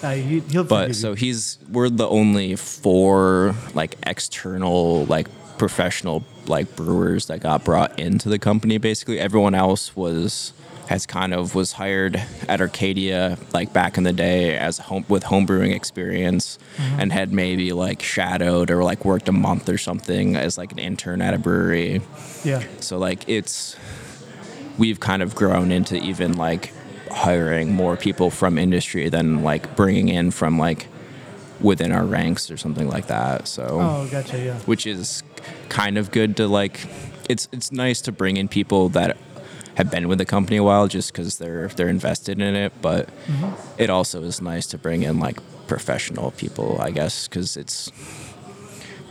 [0.01, 5.27] Uh, he, But so he's we're the only four like external like
[5.59, 8.79] professional like brewers that got brought into the company.
[8.79, 10.53] Basically, everyone else was
[10.89, 12.17] has kind of was hired
[12.49, 17.01] at Arcadia like back in the day as home with homebrewing experience Mm-hmm.
[17.01, 20.79] and had maybe like shadowed or like worked a month or something as like an
[20.79, 22.01] intern at a brewery.
[22.45, 22.63] yeah.
[22.81, 23.77] So like it's
[24.79, 26.73] we've kind of grown into even like
[27.11, 30.87] hiring more people from industry than like bringing in from like
[31.61, 33.49] within our ranks or something like that.
[33.49, 34.39] So Oh, gotcha.
[34.39, 34.59] Yeah.
[34.61, 35.23] which is
[35.69, 36.87] kind of good to like
[37.29, 39.17] it's it's nice to bring in people that
[39.79, 43.07] have been with the company a while just because they're they're invested in it but
[43.27, 43.81] mm-hmm.
[43.81, 45.39] it also is nice to bring in like
[45.69, 47.93] professional people i guess because it's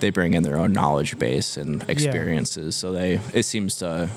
[0.02, 4.10] they bring in their own knowledge base and experiences so they it seems to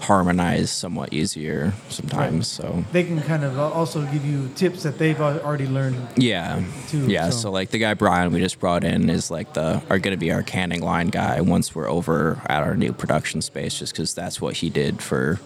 [0.00, 5.20] harmonize somewhat easier sometimes so They can kind of also give you tips that they've
[5.20, 5.96] already learned.
[6.16, 6.62] Yeah.
[6.86, 7.30] too, yeah.
[7.30, 7.50] so- So.
[7.50, 10.30] like the guy Brian we just brought in is like the are going to be
[10.30, 14.40] our canning line guy once we're over at our new production space, just because that's
[14.40, 15.40] what he did for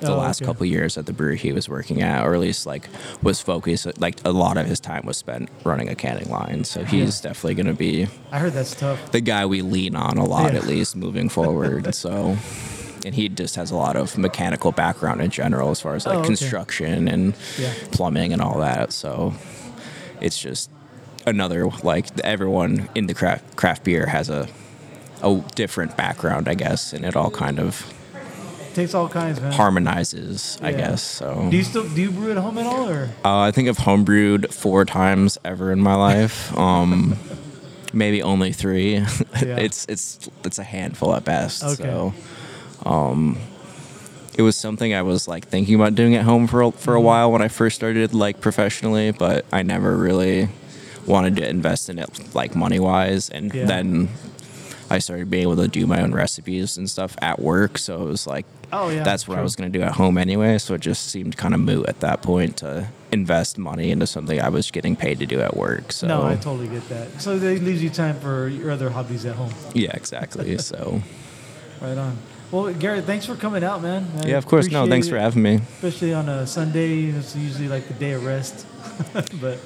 [0.00, 0.46] the Oh, last okay.
[0.46, 2.88] couple years at the brewery he was working at, or at least like
[3.22, 4.00] was focused.
[4.00, 7.54] Like a lot of his time was spent running a canning line, so he's definitely
[7.54, 9.10] going to be I heard that's tough.
[9.12, 10.58] the guy we lean on a lot Yeah.
[10.58, 11.94] at least moving forward.
[12.04, 12.36] so.
[13.04, 16.16] And he just has a lot of mechanical background in general, as far as like
[16.16, 16.26] Oh, okay.
[16.28, 17.72] construction and Yeah.
[17.92, 18.92] plumbing and all that.
[18.92, 19.32] So
[20.20, 20.70] it's just
[21.24, 24.48] another like everyone in the craft craft beer has a
[25.22, 27.86] a different background, I guess, and it all kind of
[28.76, 29.52] Takes all kinds, man.
[29.52, 30.76] harmonizes, I Yeah.
[30.76, 31.02] guess.
[31.02, 33.68] So Do you still do you brew at home at all, or uh, I think
[33.70, 36.52] I've homebrewed four times ever in my life.
[36.58, 37.16] Um,
[37.94, 38.96] maybe only three.
[39.34, 41.64] it's it's it's a handful at best.
[41.64, 41.82] Okay.
[41.84, 42.12] So.
[42.84, 43.38] Um,
[44.36, 46.96] it was something I was like thinking about doing at home for a- for Mm-hmm.
[46.98, 50.50] a while when I first started like professionally, but I never really
[51.06, 53.30] wanted to invest in it like money wise.
[53.30, 53.64] And Yeah.
[53.64, 54.10] then
[54.90, 58.08] I started being able to do my own recipes and stuff at work, so it
[58.10, 60.58] was like, Oh, yeah, that's what I was going to do at home anyway.
[60.58, 64.40] So it just seemed kind of moot at that point to invest money into something
[64.40, 65.92] I was getting paid to do at work.
[65.92, 66.26] So no?
[66.26, 67.20] I totally get that.
[67.20, 69.52] So that leaves you time for your other hobbies at home.
[69.74, 70.58] yeah, exactly.
[70.58, 71.00] so
[71.80, 72.16] Right on.
[72.50, 74.06] Well, Garrett, thanks for coming out, man.
[74.22, 74.70] I yeah, of course.
[74.70, 75.56] No, thanks it, for having me.
[75.56, 78.66] Especially on a Sunday, it's usually like the day of rest.
[79.40, 79.58] but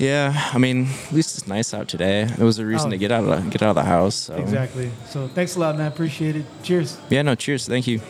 [0.00, 2.22] yeah, I mean, at least it's nice out today.
[2.22, 2.90] It was a reason oh.
[2.92, 4.14] to get out of the, get out of the house.
[4.14, 4.34] So.
[4.34, 4.90] Exactly.
[5.06, 5.88] So thanks a lot, man.
[5.88, 6.46] Appreciate it.
[6.62, 6.96] Cheers.
[7.10, 7.68] Yeah, no, cheers.
[7.68, 8.00] Thank you.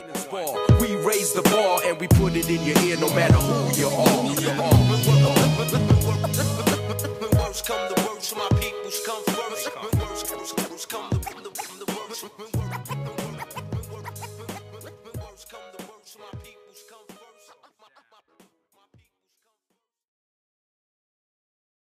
[0.79, 1.43] We raise the
[1.85, 3.95] and we put it in your ear, no matter who you are.
[7.67, 9.69] Come the my people's come first.
[10.89, 12.60] Come the.